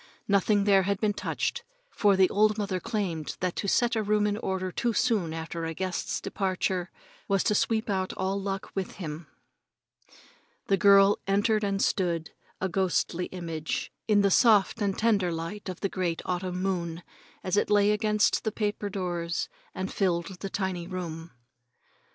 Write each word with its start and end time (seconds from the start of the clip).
Nothing 0.27 0.63
there 0.63 0.81
had 0.81 0.99
been 0.99 1.13
touched, 1.13 1.63
for 1.91 2.15
the 2.15 2.27
old 2.31 2.57
mother 2.57 2.79
claimed 2.79 3.37
that 3.39 3.55
to 3.57 3.67
set 3.67 3.95
a 3.95 4.01
room 4.01 4.25
in 4.25 4.35
order 4.37 4.71
too 4.71 4.93
soon 4.93 5.31
after 5.31 5.63
a 5.63 5.75
guest's 5.75 6.19
departure 6.19 6.89
was 7.27 7.43
to 7.43 7.53
sweep 7.53 7.87
out 7.87 8.11
all 8.13 8.41
luck 8.41 8.71
with 8.73 8.93
him. 8.93 9.27
The 10.65 10.77
girl 10.77 11.19
entered 11.27 11.63
and 11.63 11.79
stood, 11.83 12.31
a 12.59 12.67
ghostly 12.67 13.27
image, 13.27 13.91
in 14.07 14.21
the 14.21 14.31
soft 14.31 14.81
and 14.81 14.97
tender 14.97 15.31
light 15.31 15.69
of 15.69 15.81
the 15.81 15.87
great 15.87 16.23
autumn 16.25 16.63
moon 16.63 17.03
as 17.43 17.55
it 17.55 17.69
lay 17.69 17.91
against 17.91 18.43
the 18.43 18.51
paper 18.51 18.89
doors 18.89 19.49
and 19.75 19.93
filled 19.93 20.39
the 20.39 20.49
tiny 20.49 20.87
room. 20.87 21.29